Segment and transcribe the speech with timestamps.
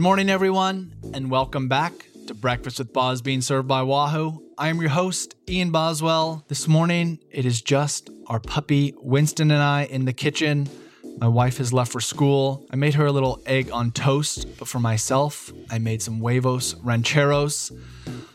[0.00, 1.92] Good morning, everyone, and welcome back
[2.26, 4.42] to Breakfast with Boz being served by Wahoo.
[4.56, 6.42] I am your host, Ian Boswell.
[6.48, 10.70] This morning, it is just our puppy, Winston, and I in the kitchen.
[11.18, 12.66] My wife has left for school.
[12.70, 16.76] I made her a little egg on toast, but for myself, I made some huevos
[16.76, 17.70] rancheros.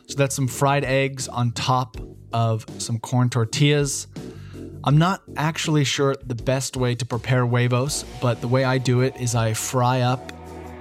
[0.06, 1.98] So that's some fried eggs on top
[2.32, 4.06] of some corn tortillas.
[4.84, 9.02] I'm not actually sure the best way to prepare huevos, but the way I do
[9.02, 10.32] it is I fry up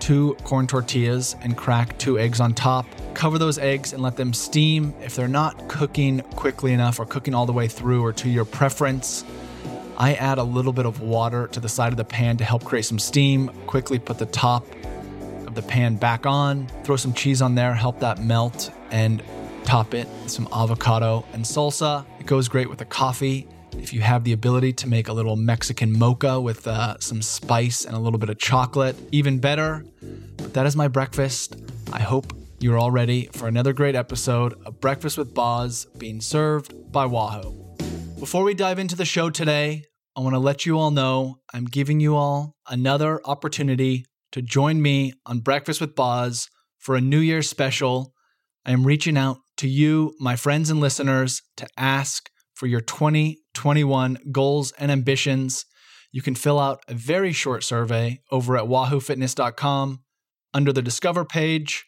[0.04, 2.84] two corn tortillas and crack two eggs on top.
[3.14, 4.92] Cover those eggs and let them steam.
[5.00, 8.44] If they're not cooking quickly enough or cooking all the way through or to your
[8.44, 9.24] preference,
[9.96, 12.64] I add a little bit of water to the side of the pan to help
[12.64, 13.48] create some steam.
[13.66, 14.66] Quickly put the top
[15.46, 19.22] of the pan back on, throw some cheese on there, help that melt, and
[19.64, 22.04] top it with some avocado and salsa.
[22.20, 23.48] It goes great with a coffee.
[23.78, 27.84] If you have the ability to make a little Mexican mocha with uh, some spice
[27.84, 29.84] and a little bit of chocolate, even better.
[30.36, 31.56] But that is my breakfast.
[31.92, 36.90] I hope you're all ready for another great episode of Breakfast with Boz being served
[36.90, 37.76] by Wahoo.
[38.18, 39.84] Before we dive into the show today,
[40.16, 44.80] I want to let you all know I'm giving you all another opportunity to join
[44.80, 48.14] me on Breakfast with Boz for a New Year's special.
[48.64, 52.80] I am reaching out to you, my friends and listeners, to ask for your
[53.54, 55.66] 2021 goals and ambitions.
[56.12, 60.00] You can fill out a very short survey over at wahoofitness.com
[60.52, 61.84] under the Discover page,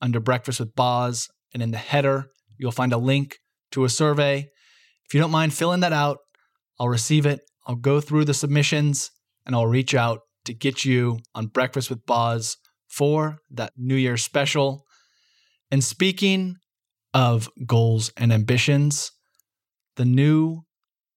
[0.00, 3.38] under Breakfast with Boz, and in the header, you'll find a link
[3.72, 4.48] to a survey.
[5.04, 6.18] If you don't mind filling that out,
[6.78, 7.40] I'll receive it.
[7.66, 9.10] I'll go through the submissions
[9.44, 12.56] and I'll reach out to get you on Breakfast with Boz
[12.88, 14.84] for that New Year special.
[15.70, 16.56] And speaking
[17.12, 19.12] of goals and ambitions,
[19.96, 20.62] the new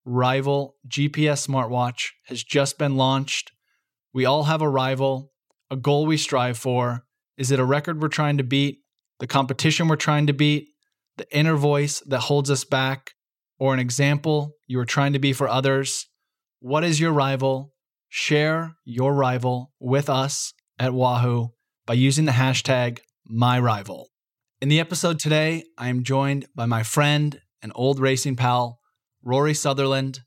[0.05, 3.51] rival GPS smartwatch has just been launched.
[4.13, 5.31] We all have a rival,
[5.69, 7.05] a goal we strive for.
[7.37, 8.79] Is it a record we're trying to beat,
[9.19, 10.67] the competition we're trying to beat,
[11.17, 13.11] the inner voice that holds us back,
[13.59, 16.07] or an example you are trying to be for others?
[16.59, 17.73] What is your rival?
[18.09, 21.49] Share your rival with us at Wahoo
[21.85, 22.99] by using the hashtag
[23.31, 24.05] MyRival.
[24.61, 28.80] In the episode today, I am joined by my friend and old racing pal,
[29.23, 30.21] Rory Sutherland.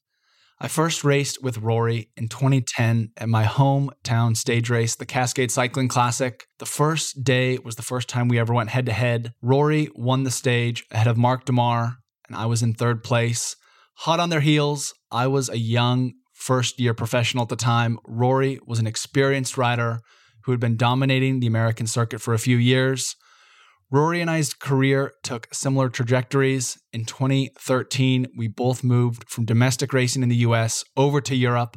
[0.61, 5.89] I first raced with Rory in 2010 at my hometown stage race, the Cascade Cycling
[5.89, 6.47] Classic.
[6.59, 9.35] The first day was the first time we ever went head to head.
[9.43, 11.97] Rory won the stage ahead of Marc de Maar,
[12.29, 13.57] and I was in third place.
[13.99, 17.99] Hot on their heels, I was a young first year professional at the time.
[18.07, 20.01] Rory was an experienced rider
[20.45, 23.17] who had been dominating the American circuit for a few years.
[23.95, 26.77] Rory and I's career took similar trajectories.
[26.93, 31.77] In 2013, we both moved from domestic racing in the US over to Europe.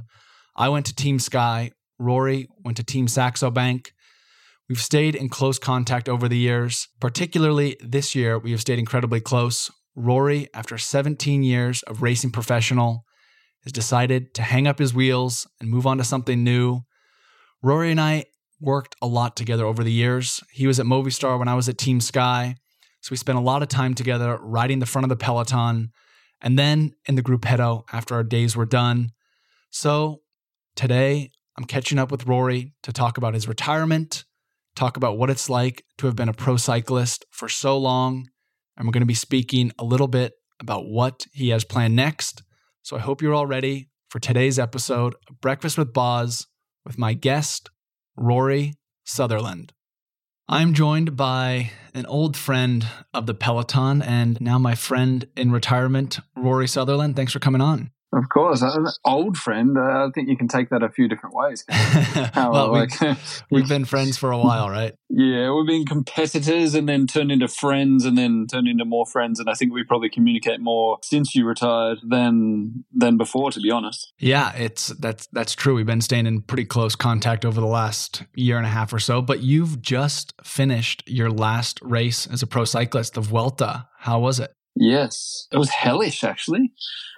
[0.56, 1.70] I went to Team Sky,
[2.00, 3.92] Rory went to Team Saxo Bank.
[4.68, 6.88] We've stayed in close contact over the years.
[7.00, 9.70] Particularly this year, we have stayed incredibly close.
[9.96, 13.06] Rory, after 17 years of racing professional,
[13.62, 16.80] has decided to hang up his wheels and move on to something new.
[17.62, 18.26] Rory and I
[18.60, 20.42] worked a lot together over the years.
[20.52, 22.56] He was at Movistar when I was at Team Sky.
[23.02, 25.92] So we spent a lot of time together riding the front of the peloton
[26.42, 29.12] and then in the gruppetto after our days were done.
[29.70, 30.22] So
[30.76, 34.26] today I'm catching up with Rory to talk about his retirement,
[34.76, 38.28] talk about what it's like to have been a pro cyclist for so long.
[38.76, 42.44] And we're going to be speaking a little bit about what he has planned next.
[42.84, 46.48] So I hope you're all ready for today's episode of Breakfast with Boz
[46.86, 47.70] with my guest,
[48.18, 48.74] Rory
[49.06, 49.74] Sutherland.
[50.50, 56.20] I'm joined by an old friend of the Peloton and now my friend in retirement,
[56.36, 57.16] Rory Sutherland.
[57.16, 57.92] Thanks for coming on.
[58.14, 59.78] Of course, an old friend.
[59.78, 61.66] Uh, I think you can take that a few different ways.
[61.70, 64.94] How, well, like, we've, we've been friends for a while, right?
[65.10, 69.42] Yeah, we've been competitors and then turned into friends and then turned into more friends.
[69.42, 73.72] And I think we probably communicate more since you retired than than before, to be
[73.72, 74.14] honest.
[74.20, 75.76] Yeah, it's that's that's true.
[75.76, 79.00] We've been staying in pretty close contact over the last year and a half or
[79.00, 79.22] so.
[79.22, 83.90] But you've just finished your last race as a pro cyclist, the Vuelta.
[84.00, 84.54] How was it?
[84.80, 86.24] Yes, it was hellish.
[86.24, 86.72] Actually,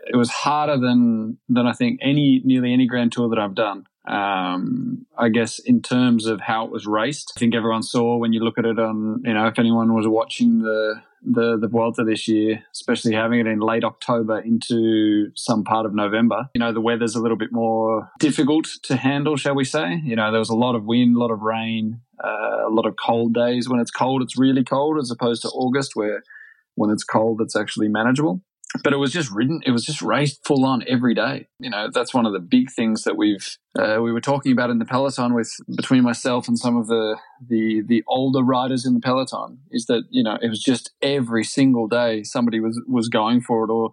[0.07, 3.85] it was harder than than I think any nearly any Grand Tour that I've done.
[4.07, 8.33] Um, I guess in terms of how it was raced, I think everyone saw when
[8.33, 12.03] you look at it on you know if anyone was watching the the the Vuelta
[12.05, 16.49] this year, especially having it in late October into some part of November.
[16.55, 20.01] You know, the weather's a little bit more difficult to handle, shall we say?
[20.03, 22.85] You know, there was a lot of wind, a lot of rain, uh, a lot
[22.85, 23.67] of cold days.
[23.67, 26.23] When it's cold, it's really cold, as opposed to August, where
[26.79, 28.41] when it's cold, it's actually manageable.
[28.83, 29.61] but it was just ridden.
[29.65, 31.47] It was just raced full on every day.
[31.59, 34.69] You know, that's one of the big things that we've uh, we were talking about
[34.69, 37.17] in the peloton with between myself and some of the
[37.47, 41.43] the the older riders in the peloton is that you know it was just every
[41.43, 43.91] single day somebody was was going for it or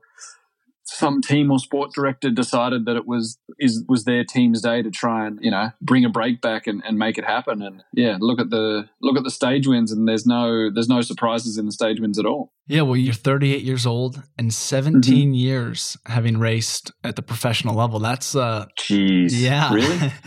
[0.87, 4.91] some team or sport director decided that it was is was their team's day to
[4.91, 7.61] try and you know bring a break back and, and make it happen.
[7.61, 11.01] And yeah look at the look at the stage wins and there's no there's no
[11.01, 12.53] surprises in the stage wins at all.
[12.69, 15.35] Yeah well you're 38 years old and 17 mm-hmm.
[15.35, 17.99] years having raced at the professional level.
[17.99, 19.31] That's uh jeez.
[19.33, 19.75] yeah.
[19.75, 20.13] Really?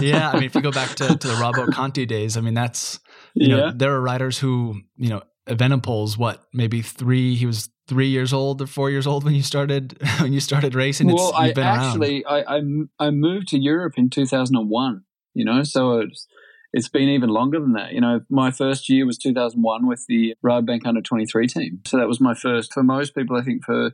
[0.00, 2.54] Yeah i mean if you go back to, to the Rabo Conti days i mean
[2.54, 2.98] that's
[3.34, 3.56] you yeah.
[3.56, 8.32] know there are riders who you know Evenepoel's what maybe three he was three years
[8.32, 11.08] old or four years old when you started when you started racing?
[11.08, 12.60] Well, I actually I, I,
[12.98, 15.02] I moved to Europe in two thousand and one.
[15.34, 16.26] You know, so it's
[16.72, 17.92] it's been even longer than that.
[17.92, 21.48] You know, my first year was two thousand one with the Rabobank under twenty three
[21.48, 21.80] team.
[21.84, 22.72] So that was my first.
[22.72, 23.90] For most people, I think for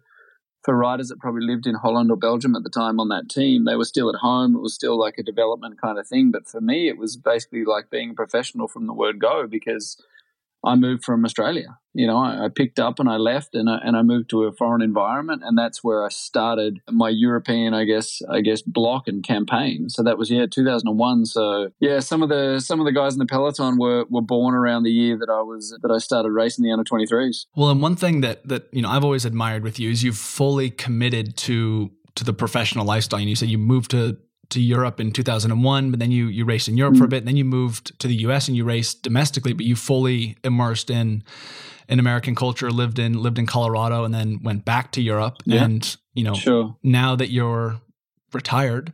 [0.63, 3.65] for riders that probably lived in Holland or Belgium at the time on that team,
[3.65, 4.55] they were still at home.
[4.55, 6.31] It was still like a development kind of thing.
[6.33, 9.97] But for me, it was basically like being a professional from the word go because
[10.67, 11.79] I moved from Australia.
[11.95, 14.43] You know, I, I, picked up and I left and I, and I moved to
[14.45, 19.09] a foreign environment, and that's where I started my European, I guess, I guess, block
[19.09, 19.89] and campaign.
[19.89, 21.25] So that was yeah, 2001.
[21.25, 24.55] So yeah, some of the some of the guys in the peloton were were born
[24.55, 27.47] around the year that I was that I started racing the under 23s.
[27.57, 30.19] Well, and one thing that that you know I've always admired with you is you've
[30.19, 33.21] fully committed to to the professional lifestyle.
[33.21, 34.19] And you said you moved to
[34.51, 37.01] to Europe in 2001, but then you you raced in Europe mm-hmm.
[37.01, 37.11] for a mm.
[37.11, 40.37] bit, and then you moved to the US and you raced domestically, but you fully
[40.45, 41.23] immersed in
[41.89, 45.37] in American culture, lived in lived in Colorado, and then went back to Europe.
[45.45, 45.65] Yeah.
[45.65, 46.77] And you know, sure.
[46.83, 47.81] now that you're
[48.33, 48.93] retired,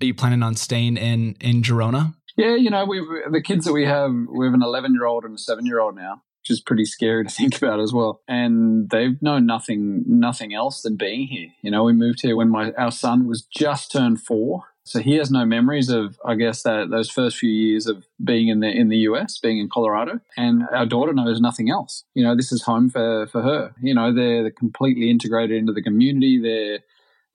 [0.00, 2.14] are you planning on staying in in Girona?
[2.36, 3.00] Yeah, you know, we
[3.30, 5.80] the kids that we have, we have an 11 year old and a seven year
[5.80, 8.22] old now which is pretty scary to think about as well.
[8.28, 11.48] And they've known nothing, nothing else than being here.
[11.62, 15.16] You know, we moved here when my our son was just turned four, so he
[15.16, 18.68] has no memories of, I guess, that those first few years of being in the
[18.68, 22.04] in the US, being in Colorado, and our daughter knows nothing else.
[22.14, 23.74] You know, this is home for for her.
[23.82, 26.38] You know, they're, they're completely integrated into the community.
[26.40, 26.78] They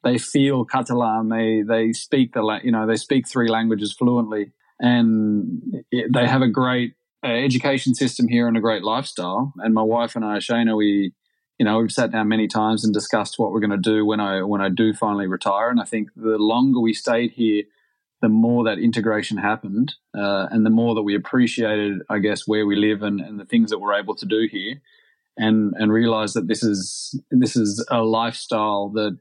[0.10, 1.28] they feel Catalan.
[1.28, 6.48] They they speak the you know they speak three languages fluently, and they have a
[6.48, 9.52] great uh, education system here and a great lifestyle.
[9.58, 11.12] And my wife and I, Shana, we
[11.58, 14.20] you know, we've sat down many times and discussed what we're going to do when
[14.20, 15.70] I when I do finally retire.
[15.70, 17.64] And I think the longer we stayed here,
[18.22, 22.66] the more that integration happened, uh, and the more that we appreciated, I guess, where
[22.66, 24.82] we live and, and the things that we're able to do here,
[25.38, 29.18] and and realize that this is this is a lifestyle that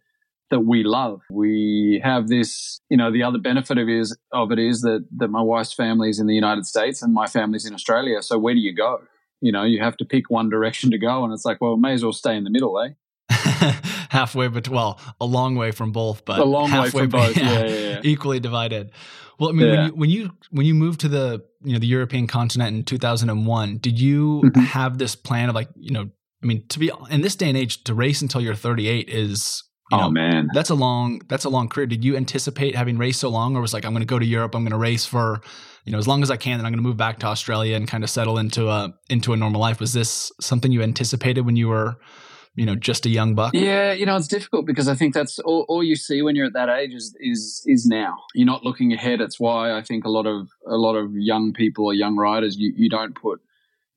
[0.51, 1.23] that we love.
[1.31, 5.29] We have this, you know, the other benefit of is of it is that that
[5.29, 8.23] my wife's family is in the United States and my family's in Australia.
[8.23, 9.01] So where do you go?
[9.41, 11.25] You know, you have to pick one direction to go.
[11.25, 12.91] And it's like, well, may as well stay in the middle, eh?
[14.11, 17.37] halfway, between, well, a long way from both, but a long halfway way from both,
[17.37, 18.91] yeah, yeah, yeah, equally divided.
[19.39, 21.87] Well, I mean, when you when you when you moved to the you know the
[21.87, 24.61] European continent in two thousand and one, did you mm-hmm.
[24.61, 26.11] have this plan of like you know,
[26.43, 29.09] I mean, to be in this day and age, to race until you're thirty eight
[29.09, 31.87] is you oh, know, oh man, that's a long that's a long career.
[31.87, 34.27] Did you anticipate having raced so long, or was like I'm going to go to
[34.27, 35.41] Europe, I'm going to race for
[35.91, 37.75] you know as long as I can, then I'm going to move back to Australia
[37.75, 39.81] and kind of settle into a into a normal life?
[39.81, 41.97] Was this something you anticipated when you were
[42.55, 43.55] you know just a young buck?
[43.55, 46.47] Yeah, you know it's difficult because I think that's all, all you see when you're
[46.47, 48.19] at that age is is is now.
[48.37, 49.21] You're not looking ahead.
[49.21, 52.57] It's why I think a lot of a lot of young people or young riders
[52.57, 53.41] you, you don't put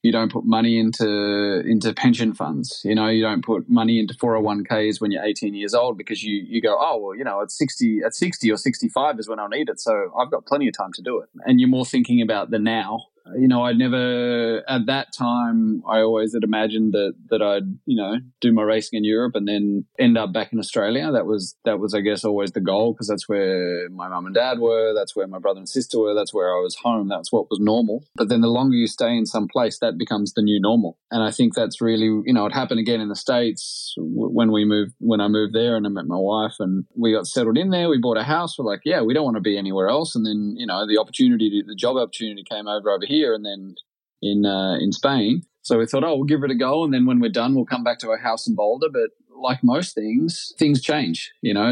[0.03, 2.81] you don't put money into into pension funds.
[2.83, 6.43] You know, you don't put money into 401ks when you're 18 years old because you
[6.45, 9.48] you go, oh well, you know, at 60 at 60 or 65 is when I'll
[9.48, 11.29] need it, so I've got plenty of time to do it.
[11.45, 15.82] And you're more thinking about the now you know, I'd never at that time.
[15.88, 19.48] I always had imagined that that I'd you know do my racing in Europe and
[19.48, 21.12] then end up back in Australia.
[21.12, 24.36] That was that was I guess always the goal because that's where my mum and
[24.36, 24.94] dad were.
[24.94, 26.13] That's where my brother and sister were.
[26.13, 27.08] That's where I was home.
[27.08, 28.03] That's what was normal.
[28.15, 30.98] But then the longer you stay in some place, that becomes the new normal.
[31.10, 34.65] And I think that's really you know it happened again in the states when we
[34.65, 37.70] moved when I moved there and I met my wife and we got settled in
[37.70, 37.89] there.
[37.89, 38.60] We bought a house.
[38.60, 40.13] We're like, yeah, we don't want to be anywhere else.
[40.13, 43.46] And then you know the opportunity, the job opportunity came over over here here and
[43.46, 43.75] then
[44.22, 45.43] in uh, in Spain.
[45.62, 47.65] So we thought, oh, we'll give it a go, and then when we're done, we'll
[47.65, 48.88] come back to our house in Boulder.
[48.91, 49.12] But
[49.43, 51.32] like most things, things change.
[51.41, 51.70] You know,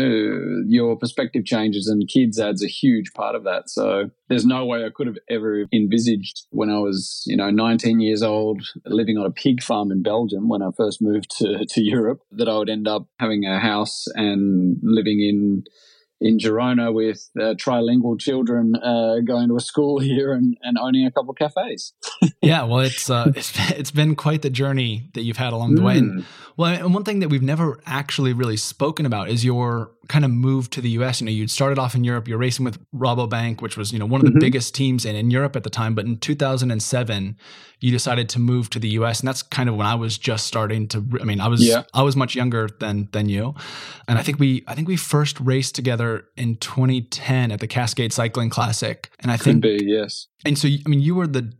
[0.66, 3.70] your perspective changes, and kids adds a huge part of that.
[3.70, 8.00] So there's no way I could have ever envisaged when I was, you know, 19
[8.00, 11.82] years old, living on a pig farm in Belgium when I first moved to to
[11.82, 15.64] Europe, that I would end up having a house and living in
[16.22, 21.06] in Girona with uh, trilingual children uh, going to a school here and, and owning
[21.06, 21.94] a couple of cafes.
[22.42, 25.82] yeah, well, it's uh, it's it's been quite the journey that you've had along the
[25.82, 25.86] mm.
[25.86, 25.98] way.
[25.98, 26.26] And, mm.
[26.56, 30.32] well, and one thing that we've never actually really spoken about is your kind of
[30.32, 31.22] move to the U.S.
[31.22, 32.28] You know, you'd started off in Europe.
[32.28, 34.40] You're racing with Rabobank, which was you know one of the mm-hmm.
[34.40, 35.96] biggest teams in, in Europe at the time.
[35.96, 37.38] But in 2007,
[37.80, 39.22] you decided to move to the U.S.
[39.22, 41.04] and that's kind of when I was just starting to.
[41.20, 41.84] I mean, I was yeah.
[41.94, 43.56] I was much younger than than you,
[44.08, 48.14] and I think we I think we first raced together in 2010 at the Cascade
[48.14, 50.28] Cycling Classic, and I Could think be yes.
[50.46, 51.52] And so I mean, you were the,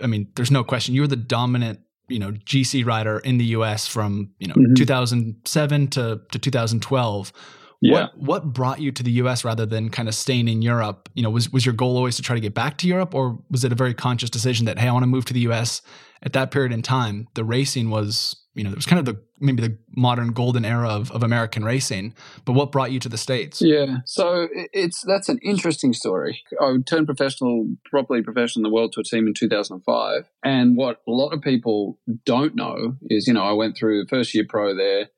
[0.00, 3.44] I mean, there's no question you were the dominant you know GC rider in the
[3.46, 4.74] US from you know mm-hmm.
[4.74, 7.32] 2007 to to 2012
[7.80, 7.92] yeah.
[7.92, 11.08] What what brought you to the US rather than kind of staying in Europe?
[11.14, 13.38] You know, was was your goal always to try to get back to Europe or
[13.50, 15.82] was it a very conscious decision that hey, I want to move to the US
[16.22, 17.28] at that period in time?
[17.34, 20.88] The racing was, you know, it was kind of the maybe the modern golden era
[20.88, 22.12] of, of American racing.
[22.44, 23.62] But what brought you to the States?
[23.62, 23.98] Yeah.
[24.04, 26.42] So it's that's an interesting story.
[26.60, 30.28] I turned professional, properly professional in the World Tour team in 2005.
[30.44, 34.34] And what a lot of people don't know is, you know, I went through first
[34.34, 35.08] year pro there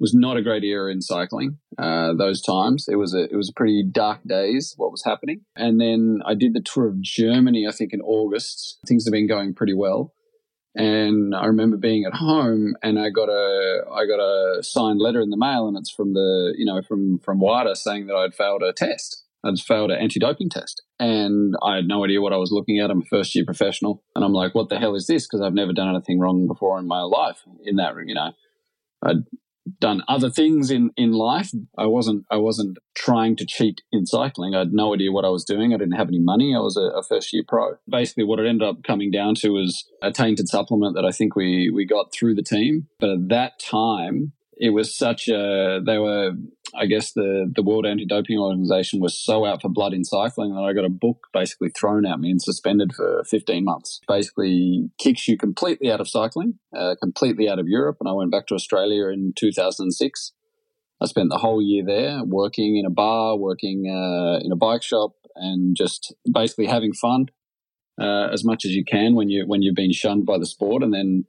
[0.00, 1.58] was not a great era in cycling.
[1.78, 5.42] Uh, those times it was a it was a pretty dark days what was happening.
[5.54, 7.66] And then I did the tour of Germany.
[7.68, 10.12] I think in August things have been going pretty well.
[10.74, 15.20] And I remember being at home and I got a I got a signed letter
[15.20, 18.34] in the mail and it's from the you know from from WADA saying that I'd
[18.34, 19.24] failed a test.
[19.42, 22.90] I'd failed an anti-doping test and I had no idea what I was looking at.
[22.90, 25.26] I'm a first year professional and I'm like, what the hell is this?
[25.26, 28.32] Because I've never done anything wrong before in my life in that, you know,
[29.02, 29.24] I'd
[29.78, 31.50] done other things in, in life.
[31.76, 34.54] I wasn't I wasn't trying to cheat in cycling.
[34.54, 35.72] I had no idea what I was doing.
[35.72, 36.54] I didn't have any money.
[36.54, 37.74] I was a, a, first year pro.
[37.88, 41.36] Basically, what it ended up coming down to was a tainted supplement that I think
[41.36, 42.88] we we got through the team.
[42.98, 46.32] But at that time, it was such a they were
[46.74, 50.54] I guess the the World Anti Doping Organization was so out for blood in cycling
[50.54, 54.00] that I got a book basically thrown at me and suspended for 15 months.
[54.06, 58.30] Basically, kicks you completely out of cycling, uh, completely out of Europe, and I went
[58.30, 60.32] back to Australia in 2006.
[61.02, 64.82] I spent the whole year there, working in a bar, working uh, in a bike
[64.82, 67.26] shop, and just basically having fun
[68.00, 70.82] uh, as much as you can when you when you've been shunned by the sport,
[70.82, 71.24] and then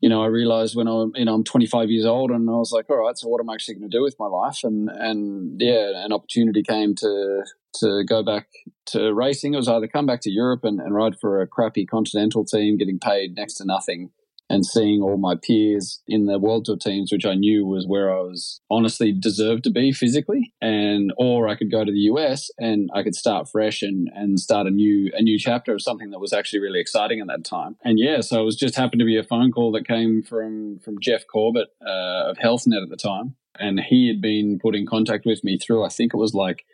[0.00, 2.72] you know, I realized when I'm, you know, I'm 25 years old and I was
[2.72, 4.60] like, all right, so what am I actually going to do with my life?
[4.62, 7.44] And, and yeah, an opportunity came to,
[7.80, 8.48] to go back
[8.86, 9.54] to racing.
[9.54, 12.76] It was either come back to Europe and, and ride for a crappy continental team,
[12.76, 14.10] getting paid next to nothing,
[14.48, 18.12] and seeing all my peers in the World Tour teams, which I knew was where
[18.12, 22.50] I was honestly deserved to be physically, and or I could go to the US
[22.58, 26.10] and I could start fresh and and start a new a new chapter of something
[26.10, 27.76] that was actually really exciting at that time.
[27.84, 30.78] And yeah, so it was just happened to be a phone call that came from
[30.78, 34.86] from Jeff Corbett uh, of HealthNet at the time, and he had been put in
[34.86, 36.64] contact with me through I think it was like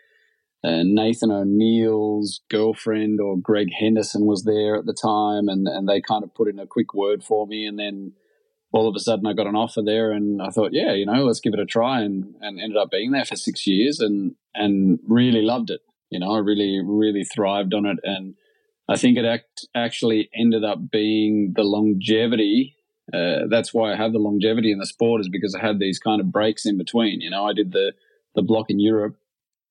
[0.64, 6.00] uh, Nathan O'Neill's girlfriend or Greg Henderson was there at the time, and, and they
[6.00, 7.66] kind of put in a quick word for me.
[7.66, 8.12] And then
[8.71, 11.25] all of a sudden, I got an offer there, and I thought, yeah, you know,
[11.25, 14.37] let's give it a try, and, and ended up being there for six years, and
[14.54, 15.81] and really loved it.
[16.11, 18.35] You know, I really really thrived on it, and
[18.88, 22.76] I think it act, actually ended up being the longevity.
[23.12, 25.99] Uh, that's why I have the longevity in the sport is because I had these
[25.99, 27.21] kind of breaks in between.
[27.21, 27.95] You know, I did the
[28.35, 29.16] the block in Europe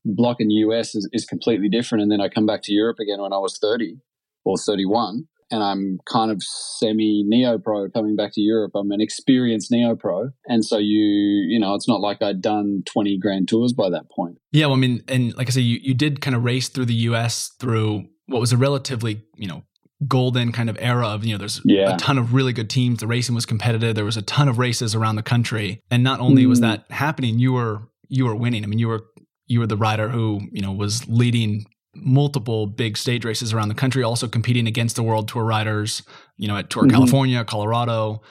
[0.06, 2.02] block in the US is, is completely different.
[2.02, 3.98] And then I come back to Europe again when I was 30
[4.46, 8.72] or 31 and I'm kind of semi neo pro coming back to Europe.
[8.74, 10.30] I'm an experienced neo pro.
[10.48, 11.04] And so you,
[11.50, 14.38] you know, it's not like I'd done 20 grand tours by that point.
[14.52, 14.68] Yeah.
[14.68, 16.94] Well, I mean, and like I said, you, you did kind of race through the
[16.94, 19.64] US through what was a relatively, you know,
[20.08, 21.94] golden kind of era of, you know, there's yeah.
[21.94, 23.00] a ton of really good teams.
[23.00, 23.94] The racing was competitive.
[23.94, 25.82] There was a ton of races around the country.
[25.92, 26.50] And not only mm.
[26.50, 28.64] was that happening, you were, you were winning.
[28.64, 29.04] I mean, you were
[29.52, 33.76] you were the rider who you know was leading multiple big stage races around the
[33.76, 36.04] country, also competing against the World Tour riders.
[36.38, 36.92] You know, at Tour mm-hmm.
[36.92, 38.22] California, Colorado.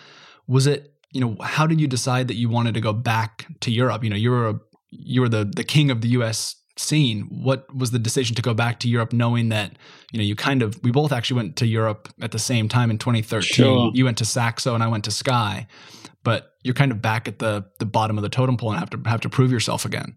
[0.49, 0.95] Was it?
[1.13, 4.03] You know, how did you decide that you wanted to go back to Europe?
[4.03, 4.61] You know, you were a,
[4.91, 6.57] you were the the king of the U.S.
[6.77, 7.23] scene.
[7.31, 9.77] What was the decision to go back to Europe, knowing that
[10.13, 12.91] you know you kind of we both actually went to Europe at the same time
[12.91, 13.43] in 2013.
[13.43, 13.91] Sure.
[13.93, 15.67] You went to Saxo and I went to Sky,
[16.23, 18.91] but you're kind of back at the the bottom of the totem pole and have
[18.91, 20.17] to have to prove yourself again.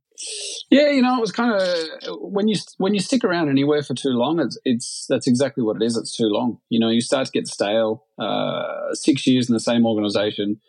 [0.70, 3.94] Yeah, you know, it was kind of when you when you stick around anywhere for
[3.94, 5.98] too long, it's it's that's exactly what it is.
[5.98, 6.60] It's too long.
[6.70, 8.06] You know, you start to get stale.
[8.18, 10.60] Uh, six years in the same organization,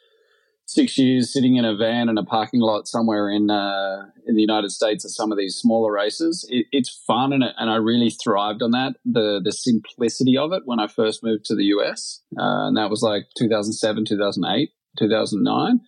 [0.66, 4.40] six years sitting in a van in a parking lot somewhere in uh, in the
[4.40, 6.46] United States at some of these smaller races.
[6.50, 8.96] It, it's fun and and I really thrived on that.
[9.04, 12.90] The the simplicity of it when I first moved to the US, uh, and that
[12.90, 15.80] was like 2007, 2008, 2009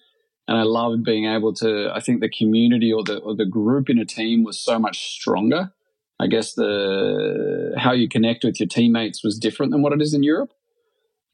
[0.48, 1.90] and I loved being able to.
[1.92, 5.14] I think the community or the or the group in a team was so much
[5.14, 5.72] stronger.
[6.20, 10.14] I guess the how you connect with your teammates was different than what it is
[10.14, 10.52] in Europe.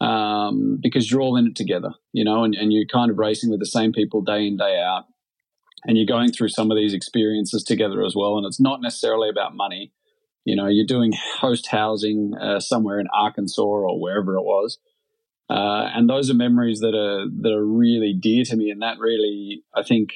[0.00, 3.50] Um, because you're all in it together, you know, and, and you're kind of racing
[3.50, 5.04] with the same people day in, day out.
[5.84, 8.36] And you're going through some of these experiences together as well.
[8.36, 9.92] And it's not necessarily about money.
[10.44, 14.78] You know, you're doing host housing uh, somewhere in Arkansas or wherever it was.
[15.50, 18.70] Uh, and those are memories that are that are really dear to me.
[18.70, 20.10] And that really, I think,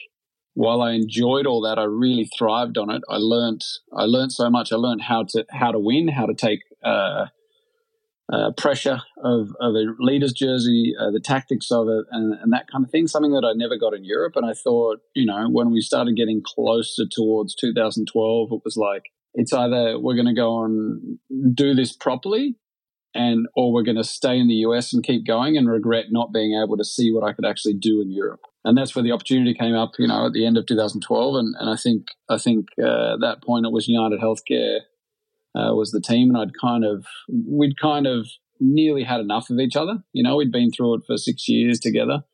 [0.55, 3.03] while I enjoyed all that, I really thrived on it.
[3.09, 4.73] I learned I learned so much.
[4.73, 7.27] I learned how to how to win, how to take uh,
[8.33, 12.67] uh, pressure of, of a leader's jersey, uh, the tactics of it, and, and, that
[12.71, 13.07] kind of thing.
[13.07, 14.33] Something that I never got in Europe.
[14.35, 19.05] And I thought, you know, when we started getting closer towards 2012, it was like
[19.35, 21.19] it's either we're going to go and
[21.55, 22.57] do this properly
[23.17, 26.33] and or we're going to stay in the US and keep going and regret not
[26.33, 28.41] being able to see what I could actually do in Europe.
[28.65, 31.35] And that's where the opportunity came up, you know, at the end of 2012.
[31.37, 34.81] And, and I think I think uh, at that point it was United Healthcare
[35.55, 38.27] uh, was the team, and I'd kind of we'd kind of
[38.61, 39.99] nearly had enough of each other.
[40.13, 42.25] You know, we'd been through it for six years together,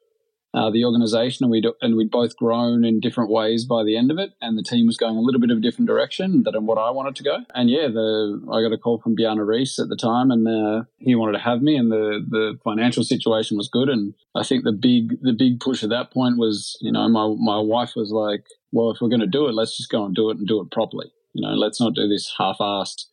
[0.54, 4.11] uh, the organization, and we'd and we'd both grown in different ways by the end
[4.11, 6.66] of it, and the team was going a little bit of a different direction than
[6.66, 7.38] what I wanted to go.
[7.54, 10.85] And yeah, the I got a call from Bjarne Riis at the time, and uh,
[10.99, 14.64] he wanted to have me, and the the financial situation was good, and I think
[14.64, 18.11] the big the big push at that point was, you know, my my wife was
[18.11, 20.47] like, well, if we're going to do it, let's just go and do it and
[20.47, 21.12] do it properly.
[21.32, 23.06] You know, let's not do this half-assed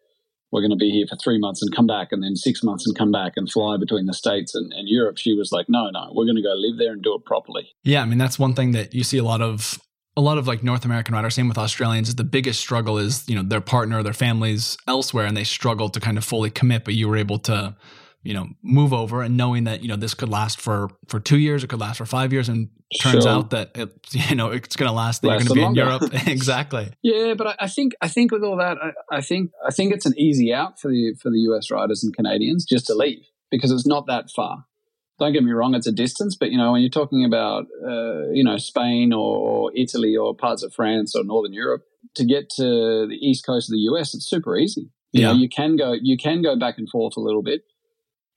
[0.51, 2.85] we're going to be here for three months and come back and then six months
[2.85, 5.17] and come back and fly between the States and, and Europe.
[5.17, 7.69] She was like, no, no, we're going to go live there and do it properly.
[7.83, 8.01] Yeah.
[8.01, 9.79] I mean, that's one thing that you see a lot of.
[10.17, 13.35] A lot of like North American riders, same with Australians, the biggest struggle is, you
[13.35, 16.93] know, their partner, their families elsewhere, and they struggle to kind of fully commit, but
[16.93, 17.73] you were able to
[18.23, 21.37] you know move over and knowing that you know this could last for for two
[21.37, 22.69] years it could last for five years and
[23.01, 23.31] turns sure.
[23.31, 23.91] out that it
[24.29, 26.05] you know it's going to last that last you're going to be longer.
[26.07, 29.21] in europe exactly yeah but I, I, think i think with all that I, I,
[29.21, 32.65] think i think it's an easy out for the for the us riders and canadians
[32.65, 34.65] just to leave because it's not that far
[35.17, 38.29] don't get me wrong it's a distance but you know when you're talking about uh,
[38.31, 41.83] you know spain or, or italy or parts of france or northern europe
[42.15, 42.63] to get to
[43.07, 45.27] the east coast of the us it's super easy you yeah.
[45.27, 47.61] know you can go you can go back and forth a little bit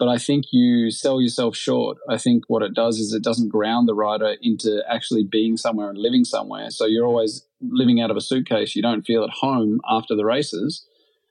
[0.02, 1.96] but I think you sell yourself short.
[2.10, 5.90] I think what it does is it doesn't ground the rider into actually being somewhere
[5.90, 6.70] and living somewhere.
[6.70, 8.74] So you're always living out of a suitcase.
[8.74, 10.84] You don't feel at home after the races.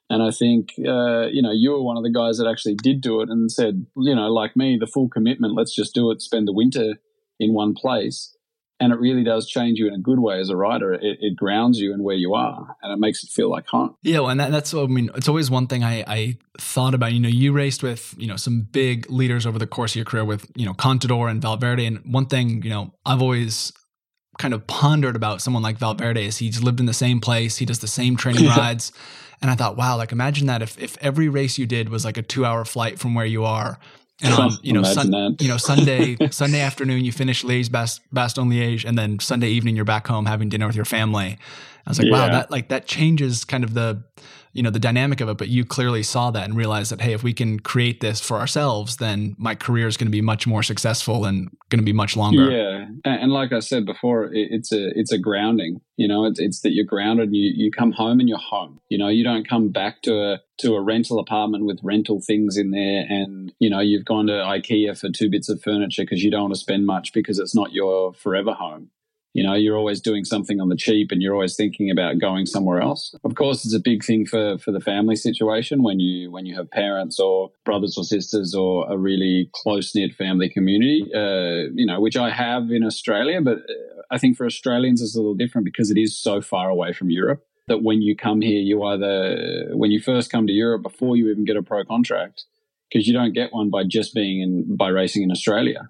[0.09, 3.01] And I think, uh, you know, you were one of the guys that actually did
[3.01, 6.21] do it and said, you know, like me, the full commitment, let's just do it,
[6.21, 6.93] spend the winter
[7.41, 8.37] in one place
[8.81, 10.93] and it really does change you in a good way as a rider.
[10.93, 13.95] It, it, grounds you in where you are, and it makes it feel like home.
[14.01, 17.13] Yeah, well, and that, that's I mean, it's always one thing I, I thought about.
[17.13, 20.05] You know, you raced with you know some big leaders over the course of your
[20.05, 23.71] career with you know Contador and Valverde, and one thing you know I've always
[24.39, 27.65] kind of pondered about someone like Valverde is he's lived in the same place, he
[27.65, 28.91] does the same training rides,
[29.43, 32.17] and I thought, wow, like imagine that if if every race you did was like
[32.17, 33.77] a two hour flight from where you are
[34.21, 38.49] and on you know sun, you know Sunday Sunday afternoon you finish Liège Bast- Bastogne
[38.49, 41.37] Liège and then Sunday evening you're back home having dinner with your family.
[41.85, 42.13] I was like, yeah.
[42.13, 44.03] wow, that like that changes kind of the
[44.53, 45.37] you know the dynamic of it.
[45.37, 48.37] But you clearly saw that and realized that hey if we can create this for
[48.37, 51.93] ourselves then my career is going to be much more successful and going to be
[51.93, 52.51] much longer.
[52.51, 52.87] Yeah.
[53.05, 56.25] And like i said before it's a it's a grounding you know?
[56.25, 59.07] It's, it's that you're grounded and you, you come home and you're home you know?
[59.07, 63.05] You don't come back to a to a rental apartment with rental things in there
[63.09, 66.41] and you know you've gone to ikea for two bits of furniture because you don't
[66.41, 68.89] want to spend much because it's not your forever home
[69.33, 72.45] you know you're always doing something on the cheap and you're always thinking about going
[72.45, 73.15] somewhere else.
[73.23, 76.55] Of course it's a big thing for for the family situation when you when you
[76.55, 81.85] have parents or brothers or sisters or a really close knit family community uh, you
[81.85, 85.35] know which i have in australia but uh, i think for australians it's a little
[85.35, 88.83] different because it is so far away from europe that when you come here you
[88.83, 92.45] either when you first come to europe before you even get a pro contract
[92.89, 95.89] because you don't get one by just being in by racing in australia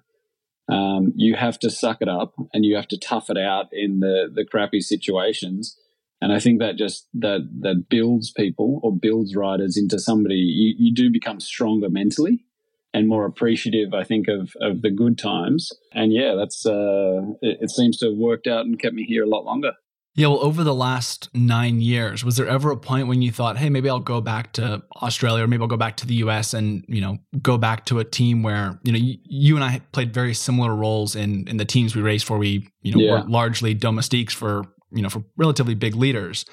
[0.68, 4.00] um, you have to suck it up and you have to tough it out in
[4.00, 5.76] the the crappy situations.
[6.20, 10.74] And I think that just that that builds people or builds riders into somebody you,
[10.78, 12.44] you do become stronger mentally
[12.94, 15.72] and more appreciative, I think, of of the good times.
[15.92, 19.24] And yeah, that's uh, it, it seems to have worked out and kept me here
[19.24, 19.72] a lot longer.
[20.14, 23.56] Yeah, well, over the last nine years, was there ever a point when you thought,
[23.56, 26.52] "Hey, maybe I'll go back to Australia, or maybe I'll go back to the U.S.
[26.52, 29.80] and you know go back to a team where you know you, you and I
[29.92, 32.36] played very similar roles in in the teams we raced for.
[32.36, 33.22] We you know yeah.
[33.22, 36.44] were largely domestiques for you know for relatively big leaders.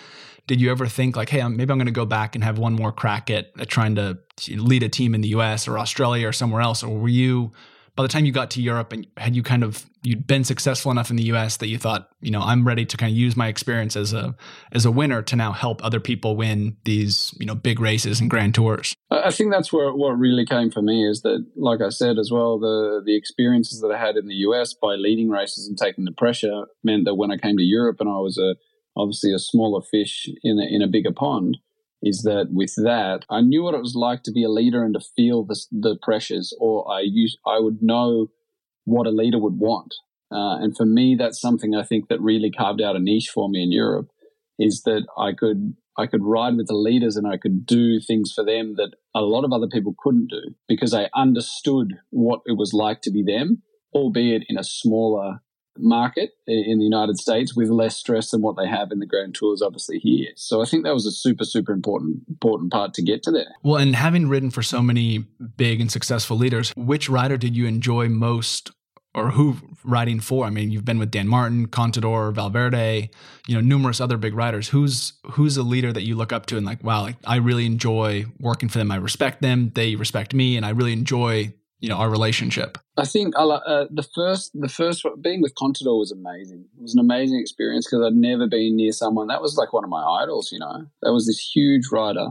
[0.47, 2.73] Did you ever think like, "Hey, maybe I'm going to go back and have one
[2.73, 5.67] more crack at, at trying to lead a team in the U.S.
[5.67, 7.51] or Australia or somewhere else," or were you
[7.99, 10.89] by the time you got to Europe and had you kind of you'd been successful
[10.89, 13.35] enough in the US that you thought, you know, I'm ready to kind of use
[13.35, 14.37] my experience as a
[14.71, 18.29] as a winner to now help other people win these, you know, big races and
[18.29, 18.95] grand tours?
[19.11, 22.31] I think that's where what really came for me is that, like I said as
[22.31, 26.05] well, the the experiences that I had in the US by leading races and taking
[26.05, 28.55] the pressure meant that when I came to Europe and I was a
[28.95, 31.57] obviously a smaller fish in a, in a bigger pond,
[32.01, 34.93] is that with that, I knew what it was like to be a leader and
[34.93, 38.27] to feel the, the pressures, or I use, I would know
[38.85, 39.95] what a leader would want.
[40.31, 43.49] Uh, and for me, that's something I think that really carved out a niche for
[43.49, 44.09] me in Europe
[44.57, 48.31] is that I could, I could ride with the leaders and I could do things
[48.33, 52.57] for them that a lot of other people couldn't do because I understood what it
[52.57, 55.41] was like to be them, albeit in a smaller
[55.79, 59.35] market in the United States with less stress than what they have in the Grand
[59.35, 60.29] Tours, obviously here.
[60.35, 63.55] So I think that was a super, super important important part to get to there.
[63.63, 65.25] Well, and having ridden for so many
[65.57, 68.71] big and successful leaders, which rider did you enjoy most?
[69.15, 70.45] Or who riding for?
[70.45, 73.09] I mean, you've been with Dan Martin, Contador, Valverde,
[73.47, 74.69] you know, numerous other big riders.
[74.69, 77.65] Who's who's a leader that you look up to and like, wow, like I really
[77.65, 78.91] enjoy working for them.
[78.91, 79.71] I respect them.
[79.73, 82.77] They respect me, and I really enjoy you know our relationship?
[82.97, 86.65] I think uh, the first the first being with Contador was amazing.
[86.77, 89.83] It was an amazing experience because I'd never been near someone that was like one
[89.83, 90.51] of my idols.
[90.51, 92.29] You know, that was this huge rider,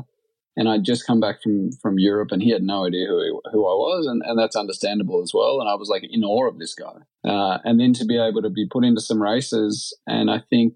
[0.57, 3.31] and I'd just come back from from Europe, and he had no idea who he,
[3.53, 5.61] who I was, and, and that's understandable as well.
[5.61, 8.43] And I was like in awe of this guy, uh, and then to be able
[8.43, 10.75] to be put into some races, and I think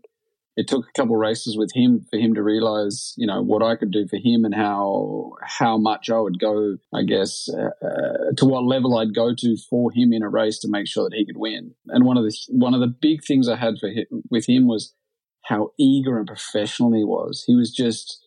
[0.56, 3.76] it took a couple races with him for him to realize, you know, what I
[3.76, 8.32] could do for him and how how much I would go, I guess, uh, uh,
[8.36, 11.16] to what level I'd go to for him in a race to make sure that
[11.16, 11.74] he could win.
[11.88, 14.66] And one of the one of the big things I had for him, with him
[14.66, 14.94] was
[15.44, 17.44] how eager and professional he was.
[17.46, 18.22] He was just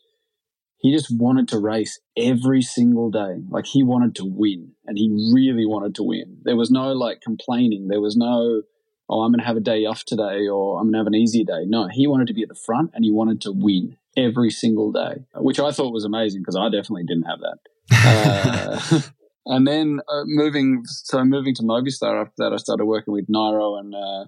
[0.80, 3.44] he just wanted to race every single day.
[3.50, 6.40] Like he wanted to win, and he really wanted to win.
[6.44, 7.88] There was no like complaining.
[7.88, 8.64] There was no
[9.10, 11.16] oh, I'm going to have a day off today or I'm going to have an
[11.16, 11.66] easier day.
[11.66, 14.92] No, he wanted to be at the front and he wanted to win every single
[14.92, 17.60] day, which I thought was amazing because I definitely didn't have that.
[18.96, 19.02] uh,
[19.46, 23.80] and then uh, moving, so moving to Movistar after that, I started working with Nairo
[23.80, 24.26] and, uh,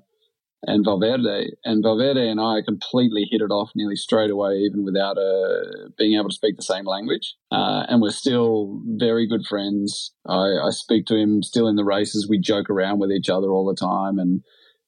[0.63, 1.51] and Valverde.
[1.63, 6.19] And Valverde and I completely hit it off nearly straight away, even without uh, being
[6.19, 7.35] able to speak the same language.
[7.51, 10.13] Uh, and we're still very good friends.
[10.27, 12.27] I, I speak to him still in the races.
[12.29, 14.19] We joke around with each other all the time.
[14.19, 14.43] And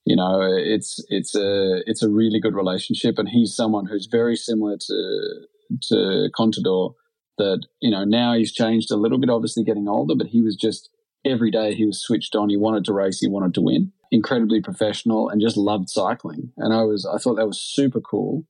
[0.09, 4.35] you know, it's it's a it's a really good relationship, and he's someone who's very
[4.35, 5.47] similar to
[5.83, 6.95] to Contador.
[7.37, 10.55] That you know now he's changed a little bit, obviously getting older, but he was
[10.55, 10.89] just
[11.23, 12.49] every day he was switched on.
[12.49, 13.91] He wanted to race, he wanted to win.
[14.11, 16.53] Incredibly professional, and just loved cycling.
[16.57, 18.47] And I was I thought that was super cool.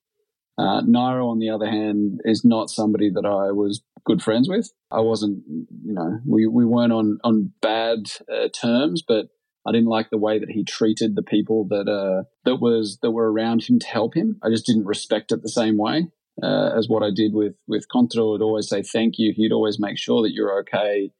[0.58, 4.72] Uh, Nairo, on the other hand, is not somebody that I was good friends with.
[4.92, 9.28] I wasn't, you know, we, we weren't on on bad uh, terms, but
[9.70, 13.12] I didn't like the way that he treated the people that uh, that was that
[13.12, 14.40] were around him to help him.
[14.44, 16.08] I just didn't respect it the same way
[16.42, 17.86] uh, as what I did with with.
[17.94, 19.34] Would always say thank you.
[19.36, 21.12] He'd always make sure that you're okay.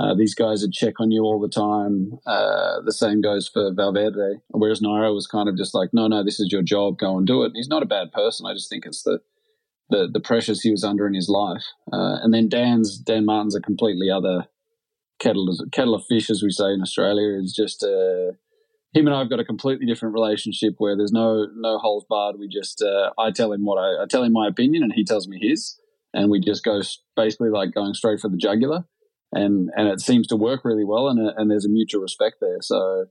[0.00, 2.12] Uh, these guys would check on you all the time.
[2.26, 4.40] Uh, the same goes for Valverde.
[4.48, 6.96] Whereas Nairo was kind of just like, no, no, this is your job.
[6.98, 7.46] Go and do it.
[7.46, 8.46] And he's not a bad person.
[8.46, 9.20] I just think it's the
[9.90, 11.64] the, the pressures he was under in his life.
[11.92, 14.46] Uh, and then Dan's Dan Martin's a completely other
[15.20, 18.32] kettle kettle of fish, as we say in Australia, is just uh,
[18.92, 22.38] him and I've got a completely different relationship where there's no no holes barred.
[22.38, 25.04] We just uh, I tell him what I, I tell him my opinion, and he
[25.04, 25.78] tells me his,
[26.12, 26.80] and we just go
[27.16, 28.84] basically like going straight for the jugular,
[29.32, 32.36] and and it seems to work really well, and uh, and there's a mutual respect
[32.40, 32.58] there.
[32.60, 33.06] So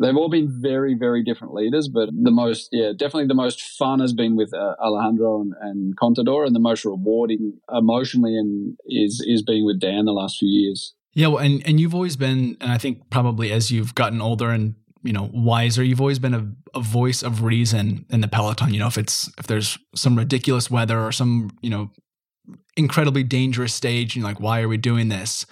[0.00, 4.00] they've all been very very different leaders, but the most yeah definitely the most fun
[4.00, 9.24] has been with uh, Alejandro and, and Contador, and the most rewarding emotionally and is
[9.24, 10.94] is being with Dan the last few years.
[11.14, 14.50] Yeah, well, and and you've always been, and I think probably as you've gotten older
[14.50, 18.72] and you know wiser, you've always been a, a voice of reason in the peloton.
[18.74, 21.90] You know, if it's if there's some ridiculous weather or some you know
[22.76, 25.46] incredibly dangerous stage, and you're like, why are we doing this?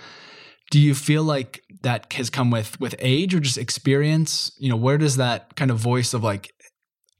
[0.70, 4.50] Do you feel like that has come with with age or just experience?
[4.58, 6.52] You know, where does that kind of voice of like,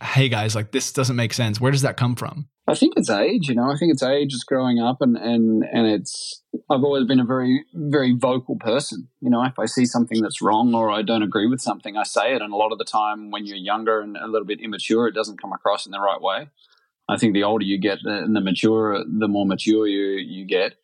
[0.03, 1.61] hey guys, like this doesn't make sense.
[1.61, 2.49] Where does that come from?
[2.67, 3.71] I think it's age, you know.
[3.71, 7.25] I think it's age just growing up and, and, and it's I've always been a
[7.25, 9.09] very, very vocal person.
[9.21, 12.05] You know, if I see something that's wrong or I don't agree with something, I
[12.05, 12.43] say it.
[12.43, 15.15] And a lot of the time when you're younger and a little bit immature, it
[15.15, 16.49] doesn't come across in the right way.
[17.09, 20.75] I think the older you get and the mature, the more mature you, you get,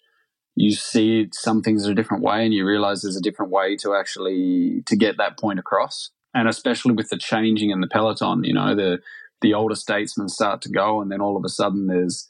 [0.57, 3.77] you see some things in a different way and you realize there's a different way
[3.77, 8.45] to actually to get that point across and especially with the changing in the peloton
[8.45, 8.99] you know the
[9.41, 12.29] the older statesmen start to go and then all of a sudden there's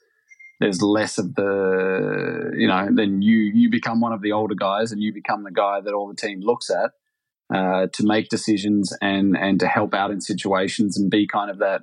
[0.61, 4.93] there's less of the you know then you you become one of the older guys
[4.93, 6.93] and you become the guy that all the team looks at
[7.55, 11.59] uh, to make decisions and and to help out in situations and be kind of
[11.59, 11.83] that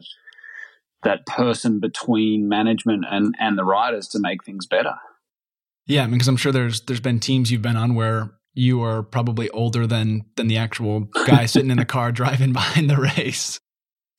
[1.03, 4.95] that person between management and and the riders to make things better.
[5.87, 9.49] Yeah, because I'm sure there's there's been teams you've been on where you are probably
[9.51, 13.59] older than than the actual guy sitting in the car driving behind the race.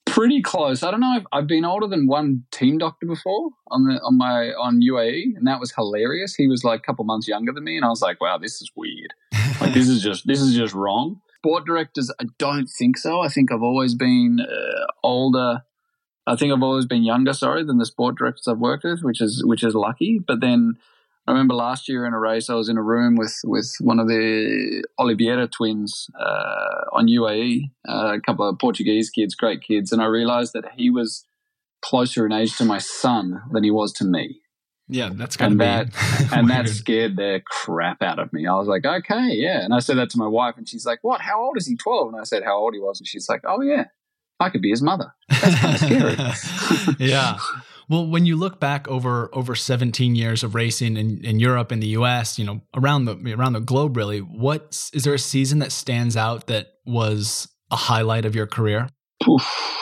[0.05, 0.83] Pretty close.
[0.83, 1.15] I don't know.
[1.17, 5.37] I've, I've been older than one team doctor before on the on my on UAE,
[5.37, 6.35] and that was hilarious.
[6.37, 8.63] He was like a couple months younger than me, and I was like, "Wow, this
[8.63, 9.13] is weird.
[9.61, 13.21] Like this is just this is just wrong." Sport directors, I don't think so.
[13.21, 15.63] I think I've always been uh, older
[16.27, 19.21] I think I've always been younger, sorry, than the sport directors I've worked with, which
[19.21, 20.19] is which is lucky.
[20.19, 20.77] But then
[21.27, 23.99] I remember last year in a race, I was in a room with with one
[23.99, 29.91] of the Oliveira twins uh, on UAE, uh, a couple of Portuguese kids, great kids,
[29.91, 31.25] and I realised that he was
[31.83, 34.41] closer in age to my son than he was to me.
[34.89, 35.89] Yeah, that's kind of that,
[36.33, 38.47] and that scared the crap out of me.
[38.47, 41.01] I was like, okay, yeah, and I said that to my wife, and she's like,
[41.03, 41.21] "What?
[41.21, 41.77] How old is he?
[41.77, 42.13] 12?
[42.13, 43.87] And I said how old he was, and she's like, "Oh yeah."
[44.39, 45.15] I could be his mother.
[45.29, 46.97] That's kind of scary.
[46.99, 47.39] yeah.
[47.89, 51.83] Well, when you look back over over 17 years of racing in, in Europe and
[51.83, 55.61] the US, you know, around the around the globe really, what is there a season
[55.61, 58.89] that stands out that was a highlight of your career?
[59.29, 59.73] Oof.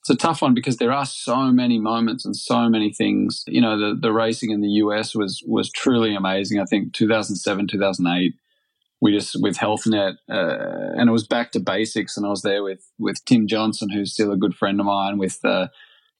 [0.00, 3.42] It's a tough one because there are so many moments and so many things.
[3.46, 6.60] You know, the the racing in the US was was truly amazing.
[6.60, 8.34] I think 2007, 2008
[9.00, 12.16] we just with HealthNet, uh, and it was back to basics.
[12.16, 15.18] And I was there with with Tim Johnson, who's still a good friend of mine,
[15.18, 15.68] with uh,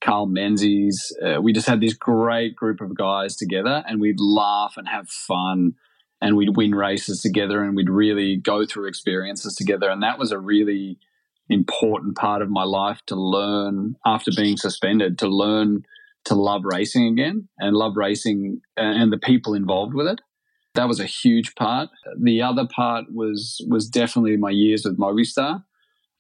[0.01, 1.17] Karl Menzies.
[1.23, 5.09] Uh, we just had this great group of guys together, and we'd laugh and have
[5.09, 5.75] fun,
[6.21, 9.91] and we'd win races together, and we'd really go through experiences together.
[9.91, 10.99] And that was a really
[11.49, 15.83] important part of my life to learn after being suspended to learn
[16.25, 20.21] to love racing again and love racing and the people involved with it
[20.75, 21.89] that was a huge part.
[22.19, 25.65] The other part was was definitely my years with Movistar.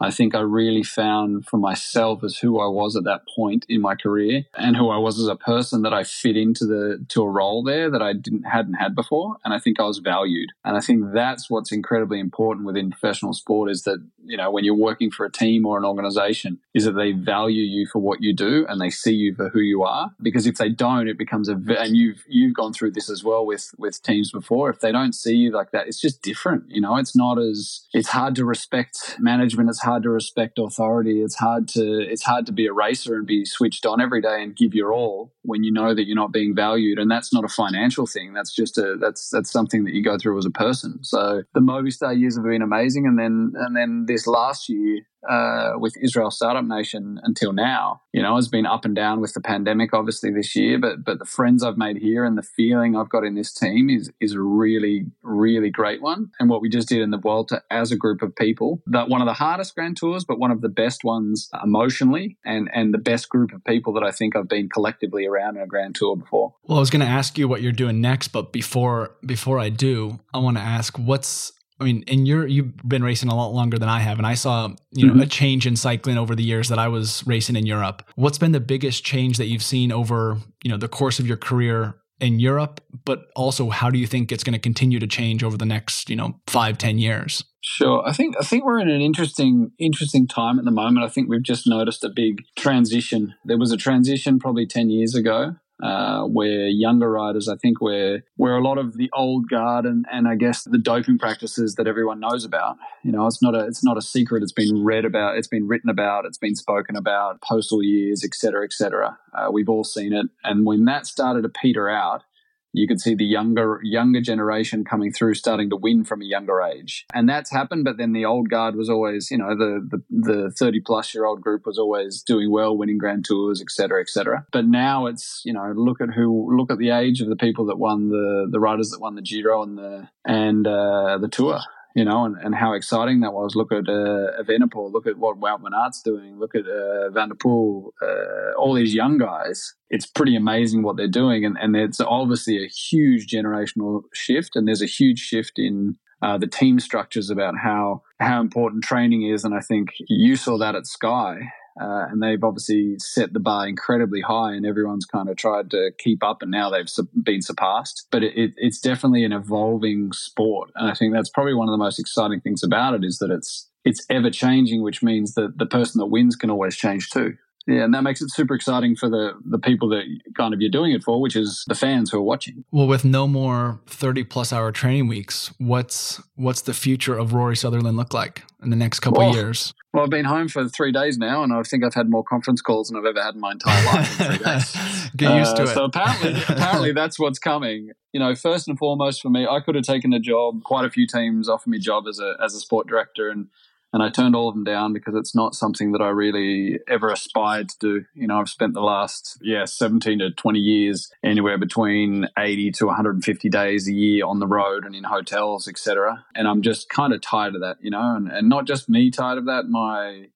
[0.01, 3.81] I think I really found for myself as who I was at that point in
[3.81, 7.23] my career and who I was as a person that I fit into the to
[7.23, 9.37] a role there that I didn't hadn't had before.
[9.45, 10.51] And I think I was valued.
[10.65, 14.65] And I think that's what's incredibly important within professional sport is that you know when
[14.65, 18.23] you're working for a team or an organization is that they value you for what
[18.23, 20.11] you do and they see you for who you are.
[20.23, 23.45] Because if they don't it becomes a and you've you've gone through this as well
[23.45, 24.71] with with teams before.
[24.71, 26.97] If they don't see you like that it's just different you know?
[26.97, 29.69] It's not as it's hard to respect management.
[29.69, 31.21] It's hard hard to respect authority.
[31.21, 34.43] It's hard to it's hard to be a racer and be switched on every day
[34.43, 36.99] and give your all when you know that you're not being valued.
[37.01, 38.33] And that's not a financial thing.
[38.33, 41.03] That's just a that's that's something that you go through as a person.
[41.03, 45.73] So the Movistar years have been amazing, and then and then this last year uh,
[45.77, 48.03] with Israel Startup Nation until now.
[48.13, 51.19] You know, has been up and down with the pandemic, obviously this year, but but
[51.19, 54.33] the friends I've made here and the feeling I've got in this team is is
[54.33, 56.31] a really really great one.
[56.39, 59.21] And what we just did in the Vuelta as a group of people, that one
[59.21, 62.99] of the hardest Grand Tours, but one of the best ones emotionally, and and the
[62.99, 66.17] best group of people that I think I've been collectively around in a Grand Tour
[66.17, 66.55] before.
[66.65, 69.69] Well, I was going to ask you what you're doing next, but before before I
[69.69, 73.49] do, I want to ask what's I mean, and you're you've been racing a lot
[73.49, 75.23] longer than I have, and I saw you know mm-hmm.
[75.23, 78.03] a change in cycling over the years that I was racing in Europe.
[78.17, 81.39] What's been the biggest change that you've seen over you know the course of your
[81.39, 82.83] career in Europe?
[83.05, 86.11] But also, how do you think it's going to continue to change over the next
[86.11, 87.45] you know five, ten years?
[87.63, 91.05] Sure, I think I think we're in an interesting interesting time at the moment.
[91.05, 93.35] I think we've just noticed a big transition.
[93.45, 98.25] There was a transition probably ten years ago uh, where younger riders, I think, where
[98.37, 101.87] where a lot of the old guard and, and I guess the doping practices that
[101.87, 102.77] everyone knows about.
[103.03, 104.43] You know, it's not a it's not a secret.
[104.43, 105.37] It's been read about.
[105.37, 106.25] It's been written about.
[106.27, 107.41] It's been spoken about.
[107.43, 109.19] Postal years, et cetera, et cetera.
[109.33, 110.27] Uh, we've all seen it.
[110.45, 112.23] And when that started to peter out,
[112.73, 116.61] you could see the younger younger generation coming through starting to win from a younger
[116.63, 117.07] age.
[117.13, 120.51] And that's happened but then the old guard was always you know the the, the
[120.51, 124.67] 30 plus year old group was always doing well winning grand tours etc etc but
[124.67, 127.79] now it's you know look at who look at the age of the people that
[127.79, 131.61] won the the riders that won the giro and the and uh, the tour
[131.95, 133.55] you know, and, and how exciting that was.
[133.55, 137.29] Look at uh, Evenepoel, look at what Wout van Aert's doing, look at uh, Van
[137.29, 139.75] der Poel, uh, all these young guys.
[139.89, 141.45] It's pretty amazing what they're doing.
[141.45, 144.57] And, and it's obviously a huge generational shift.
[144.57, 149.23] And there's a huge shift in uh, the team structures about how, how important training
[149.23, 149.45] is.
[149.45, 151.39] And I think you saw that at Sky
[151.81, 155.91] uh, and they've obviously set the bar incredibly high, and everyone's kind of tried to
[155.99, 156.89] keep up, and now they've
[157.23, 158.07] been surpassed.
[158.11, 161.73] But it, it, it's definitely an evolving sport, and I think that's probably one of
[161.73, 165.59] the most exciting things about it is that it's it's ever changing, which means that
[165.59, 167.37] the person that wins can always change too.
[167.67, 170.05] Yeah, and that makes it super exciting for the the people that
[170.37, 172.65] kind of you're doing it for, which is the fans who are watching.
[172.71, 177.57] Well, with no more 30 plus hour training weeks, what's what's the future of Rory
[177.57, 179.75] Sutherland look like in the next couple well, years?
[179.93, 182.63] Well, I've been home for three days now, and I think I've had more conference
[182.63, 184.21] calls than I've ever had in my entire life.
[184.21, 185.11] In three days.
[185.17, 185.75] Get used to uh, it.
[185.75, 187.91] So apparently, apparently that's what's coming.
[188.13, 190.63] You know, first and foremost for me, I could have taken a job.
[190.63, 193.49] Quite a few teams offered me a job as a as a sport director, and
[193.93, 197.11] and I turned all of them down because it's not something that I really ever
[197.11, 198.05] aspired to do.
[198.15, 202.87] You know, I've spent the last yeah 17 to 20 years anywhere between 80 to
[202.87, 206.25] 150 days a year on the road and in hotels, etc.
[206.35, 209.11] And I'm just kind of tired of that, you know, and, and not just me
[209.11, 209.67] tired of that.
[209.67, 210.29] My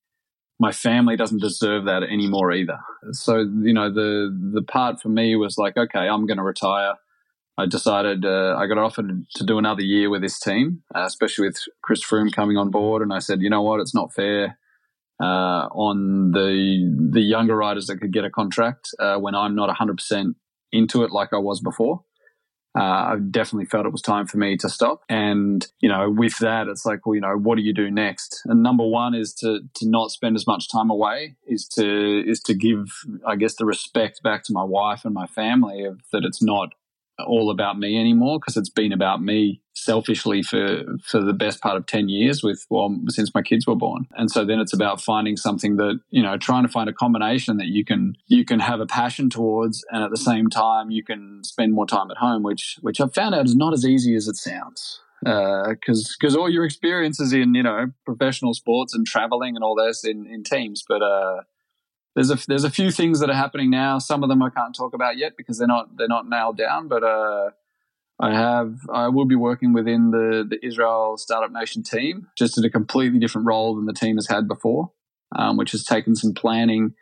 [0.59, 2.79] my family doesn't deserve that anymore either.
[3.13, 6.95] So you know, the the part for me was like, okay, I'm going to retire.
[7.57, 11.47] I decided uh, I got offered to do another year with this team, uh, especially
[11.47, 13.01] with Chris Froome coming on board.
[13.01, 14.59] And I said, you know what, it's not fair
[15.23, 19.69] uh, on the the younger riders that could get a contract uh, when I'm not
[19.69, 20.37] 100 percent
[20.73, 22.03] into it like I was before.
[22.77, 25.03] Uh, I definitely felt it was time for me to stop.
[25.09, 28.43] And you know, with that, it's like, well, you know, what do you do next?
[28.47, 31.37] And number one is to to not spend as much time away.
[31.47, 32.89] Is to is to give,
[33.25, 36.75] I guess, the respect back to my wife and my family of that it's not
[37.27, 41.77] all about me anymore because it's been about me selfishly for for the best part
[41.77, 44.07] of 10 years with well since my kids were born.
[44.17, 47.57] And so then it's about finding something that you know trying to find a combination
[47.59, 51.05] that you can you can have a passion towards and at the same time you
[51.05, 54.15] can spend more time at home which which i've found out is not as easy
[54.15, 55.01] as it sounds.
[55.23, 59.75] Because uh, because all your experiences in you know professional sports and traveling and all
[59.75, 61.41] this in in teams but uh
[62.15, 63.99] there's a there's a few things that are happening now.
[63.99, 66.89] Some of them I can't talk about yet because they're not they're not nailed down.
[66.89, 67.51] But uh,
[68.21, 72.65] I have I will be working within the the Israel Startup Nation team, just in
[72.65, 74.93] a completely different role than the team has had before,
[75.37, 76.95] um, which has taken some planning.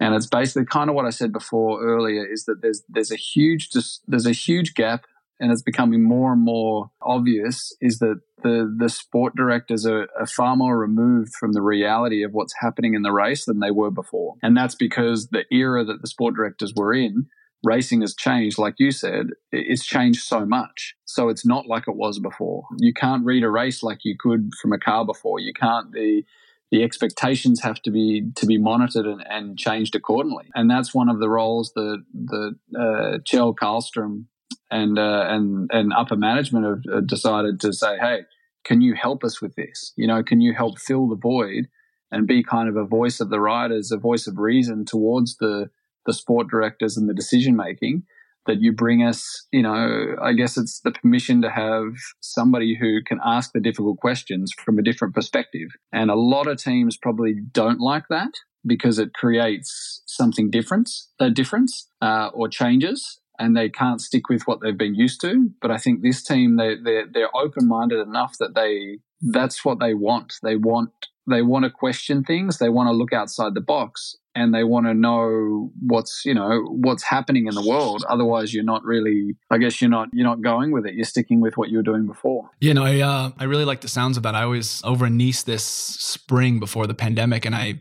[0.00, 3.16] And it's basically kind of what I said before earlier is that there's there's a
[3.16, 3.70] huge
[4.06, 5.04] there's a huge gap
[5.40, 10.26] and it's becoming more and more obvious is that the the sport directors are, are,
[10.26, 13.90] far more removed from the reality of what's happening in the race than they were
[13.90, 17.26] before, and that's because the era that the sport directors were in,
[17.64, 18.58] racing has changed.
[18.58, 20.94] Like you said, it's changed so much.
[21.04, 22.64] So it's not like it was before.
[22.78, 25.40] You can't read a race like you could from a car before.
[25.40, 26.24] You can't the
[26.70, 30.46] the expectations have to be to be monitored and, and changed accordingly.
[30.54, 34.24] And that's one of the roles that the uh, Kjell Carlström
[34.70, 38.20] and uh, and and upper management have uh, decided to say, hey,
[38.64, 39.92] can you help us with this?
[39.96, 41.68] You know, can you help fill the void
[42.10, 45.70] and be kind of a voice of the riders, a voice of reason towards the
[46.06, 48.04] the sport directors and the decision making
[48.46, 53.02] that you bring us, you know, I guess it's the permission to have somebody who
[53.06, 55.68] can ask the difficult questions from a different perspective.
[55.92, 58.32] And a lot of teams probably don't like that
[58.66, 64.42] because it creates something different, a difference uh, or changes and they can't stick with
[64.42, 65.50] what they've been used to.
[65.60, 69.80] But I think this team, they they're, they're open minded enough that they that's what
[69.80, 70.34] they want.
[70.42, 70.90] They want
[71.28, 72.58] they want to question things.
[72.58, 76.62] They want to look outside the box, and they want to know what's you know
[76.70, 78.04] what's happening in the world.
[78.08, 79.36] Otherwise, you're not really.
[79.50, 80.94] I guess you're not you're not going with it.
[80.94, 82.50] You're sticking with what you were doing before.
[82.60, 84.34] Yeah, no, I uh, I really like the sounds of that.
[84.34, 87.78] I was over in Nice this spring before the pandemic, and I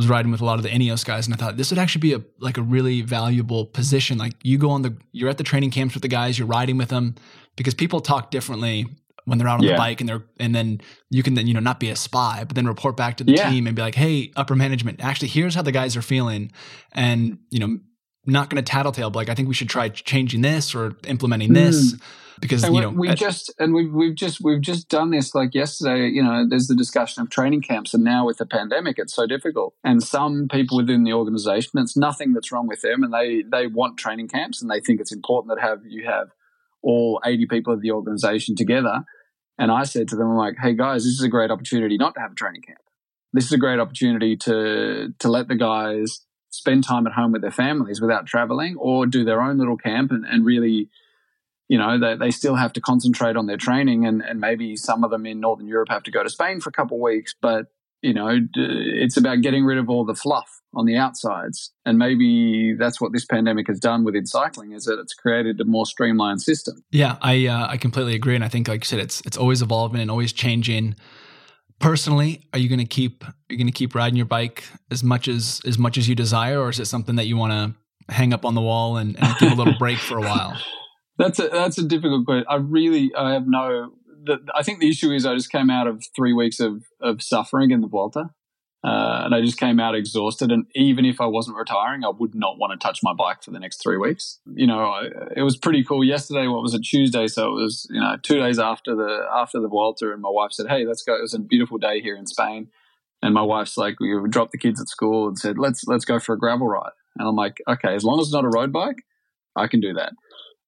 [0.00, 2.00] was riding with a lot of the Ineos guys, and I thought this would actually
[2.00, 4.18] be a like a really valuable position.
[4.18, 6.78] Like you go on the, you're at the training camps with the guys, you're riding
[6.78, 7.14] with them,
[7.56, 8.86] because people talk differently
[9.26, 9.72] when they're out on yeah.
[9.72, 12.44] the bike, and they're and then you can then you know not be a spy,
[12.44, 13.50] but then report back to the yeah.
[13.50, 16.50] team and be like, hey, upper management, actually here's how the guys are feeling,
[16.92, 17.78] and you know
[18.26, 21.52] not going to tattletale, but like I think we should try changing this or implementing
[21.52, 21.94] this.
[21.94, 22.00] Mm
[22.40, 25.54] because and you know we just and we've we've just we've just done this like
[25.54, 26.08] yesterday.
[26.08, 29.26] You know, there's the discussion of training camps, and now with the pandemic, it's so
[29.26, 29.74] difficult.
[29.84, 33.66] And some people within the organisation, it's nothing that's wrong with them, and they they
[33.66, 36.28] want training camps, and they think it's important that have you have
[36.82, 39.04] all 80 people of the organisation together.
[39.58, 42.14] And I said to them, I'm like, hey guys, this is a great opportunity not
[42.14, 42.78] to have a training camp.
[43.34, 47.42] This is a great opportunity to to let the guys spend time at home with
[47.42, 50.90] their families without traveling or do their own little camp and, and really
[51.70, 55.04] you know, they, they still have to concentrate on their training, and, and maybe some
[55.04, 57.32] of them in Northern Europe have to go to Spain for a couple of weeks.
[57.40, 57.66] But
[58.02, 62.74] you know, it's about getting rid of all the fluff on the outsides, and maybe
[62.74, 66.42] that's what this pandemic has done within cycling is that it's created a more streamlined
[66.42, 66.82] system.
[66.90, 69.62] Yeah, I uh, I completely agree, and I think, like you said, it's it's always
[69.62, 70.96] evolving and always changing.
[71.80, 75.02] Personally, are you going to keep are you going to keep riding your bike as
[75.02, 78.12] much as as much as you desire, or is it something that you want to
[78.12, 80.56] hang up on the wall and, and give a little break for a while?
[81.18, 82.46] That's a that's a difficult question.
[82.48, 83.92] I really I have no.
[84.22, 87.22] The, I think the issue is I just came out of three weeks of of
[87.22, 88.30] suffering in the Vuelta,
[88.82, 90.50] Uh, and I just came out exhausted.
[90.50, 93.50] And even if I wasn't retiring, I would not want to touch my bike for
[93.50, 94.38] the next three weeks.
[94.54, 96.02] You know, I, it was pretty cool.
[96.02, 97.26] Yesterday, what was it, Tuesday?
[97.26, 100.52] So it was, you know, two days after the after the Vuelta, and my wife
[100.52, 102.68] said, "Hey, let's go." It was a beautiful day here in Spain,
[103.22, 106.18] and my wife's like, "We dropped the kids at school and said, let's let's go
[106.18, 108.72] for a gravel ride." And I'm like, "Okay, as long as it's not a road
[108.72, 109.02] bike,
[109.56, 110.14] I can do that."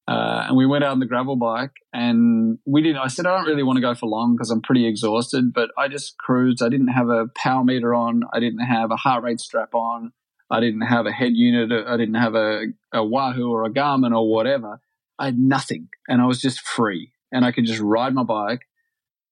[0.09, 3.37] Uh, and we went out on the gravel bike and we didn't, I said, I
[3.37, 6.63] don't really want to go for long because I'm pretty exhausted, but I just cruised.
[6.63, 8.23] I didn't have a power meter on.
[8.33, 10.13] I didn't have a heart rate strap on.
[10.51, 11.71] I didn't have a head unit.
[11.87, 14.81] I didn't have a, a Wahoo or a Garmin or whatever.
[15.19, 18.63] I had nothing and I was just free and I could just ride my bike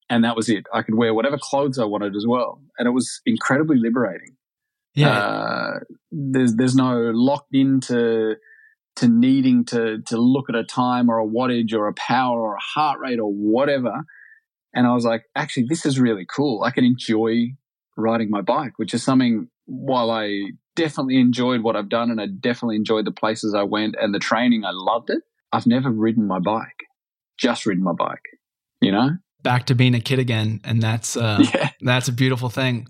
[0.08, 0.66] and that was it.
[0.72, 2.62] I could wear whatever clothes I wanted as well.
[2.78, 4.36] And it was incredibly liberating.
[4.94, 5.18] Yeah.
[5.18, 5.78] Uh,
[6.10, 8.36] there's, there's no locked into,
[9.00, 12.54] to needing to to look at a time or a wattage or a power or
[12.54, 14.04] a heart rate or whatever.
[14.74, 16.62] And I was like, actually, this is really cool.
[16.62, 17.54] I can enjoy
[17.96, 22.26] riding my bike, which is something while I definitely enjoyed what I've done and I
[22.26, 25.22] definitely enjoyed the places I went and the training, I loved it.
[25.50, 26.84] I've never ridden my bike,
[27.38, 28.22] just ridden my bike,
[28.80, 29.10] you know?
[29.42, 30.60] Back to being a kid again.
[30.62, 31.70] And that's, uh, yeah.
[31.80, 32.86] that's a beautiful thing.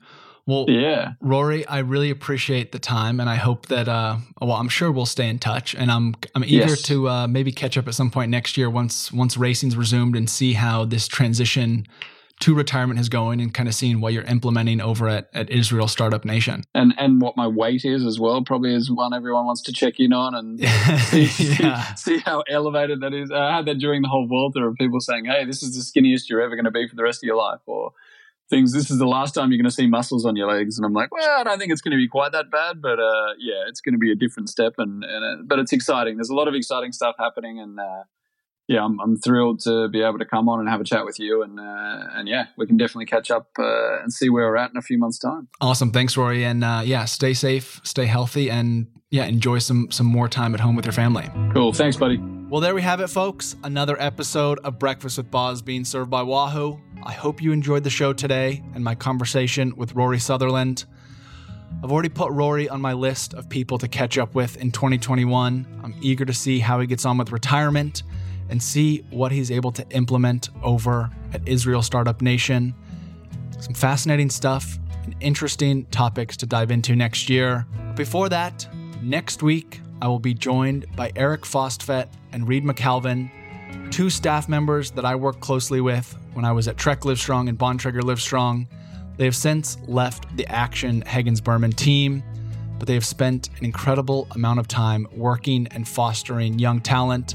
[0.51, 4.69] Well, yeah, Rory, I really appreciate the time, and I hope that uh, well, I'm
[4.69, 6.83] sure we'll stay in touch, and I'm I'm eager yes.
[6.83, 10.29] to uh, maybe catch up at some point next year once once racing's resumed and
[10.29, 11.87] see how this transition
[12.41, 15.87] to retirement is going and kind of seeing what you're implementing over at, at Israel
[15.87, 16.65] Startup Nation.
[16.75, 20.01] And and what my weight is as well, probably is one everyone wants to check
[20.01, 20.59] in on and
[21.01, 21.29] see,
[21.61, 21.95] yeah.
[21.95, 23.31] see, see, how elevated that is.
[23.31, 26.29] I had that during the whole Vuelta of people saying, hey, this is the skinniest
[26.29, 27.61] you're ever going to be for the rest of your life.
[27.67, 27.93] Or
[28.51, 28.73] things.
[28.73, 30.93] This is the last time you're going to see muscles on your legs, and I'm
[30.93, 33.65] like, well, I don't think it's going to be quite that bad, but uh, yeah,
[33.69, 36.17] it's going to be a different step, and, and uh, but it's exciting.
[36.17, 38.03] There's a lot of exciting stuff happening, and uh,
[38.69, 41.19] yeah, I'm, I'm thrilled to be able to come on and have a chat with
[41.19, 44.57] you, and uh, and yeah, we can definitely catch up uh, and see where we're
[44.57, 45.49] at in a few months' time.
[45.61, 50.07] Awesome, thanks, Rory, and uh, yeah, stay safe, stay healthy, and yeah, enjoy some some
[50.07, 51.29] more time at home with your family.
[51.53, 52.21] Cool, thanks, buddy.
[52.51, 53.55] Well, there we have it, folks.
[53.63, 56.81] Another episode of Breakfast with Boz being served by Wahoo.
[57.01, 60.85] I hope you enjoyed the show today and my conversation with Rory Sutherland.
[61.81, 65.81] I've already put Rory on my list of people to catch up with in 2021.
[65.85, 68.03] I'm eager to see how he gets on with retirement
[68.49, 72.75] and see what he's able to implement over at Israel Startup Nation.
[73.61, 77.65] Some fascinating stuff and interesting topics to dive into next year.
[77.95, 78.67] Before that,
[79.01, 83.31] next week, I will be joined by Eric Fostvedt and Reed McCalvin,
[83.91, 87.59] two staff members that I worked closely with when I was at Trek Livestrong and
[87.59, 88.67] Bontrager Livestrong.
[89.17, 92.23] They have since left the Axeon Hagens Berman team,
[92.79, 97.35] but they have spent an incredible amount of time working and fostering young talent.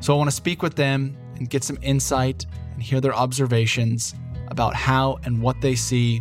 [0.00, 4.14] So I want to speak with them and get some insight and hear their observations
[4.48, 6.20] about how and what they see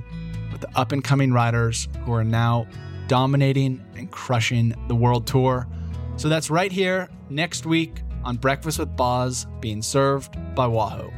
[0.52, 2.68] with the up and coming riders who are now
[3.12, 5.68] dominating and crushing the world tour.
[6.16, 11.12] So that's right here next week on Breakfast with Boz being served by Wahoo.